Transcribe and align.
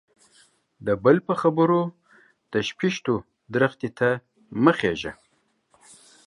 د 0.85 0.87
بل 1.03 1.17
په 1.27 1.33
خبرو 1.41 1.81
د 2.51 2.53
شپيشتو 2.67 3.15
درختي 3.53 3.89
ته 3.97 4.09
مه 4.63 4.73
خيژه. 4.79 5.11